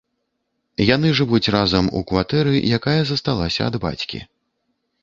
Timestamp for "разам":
1.57-1.91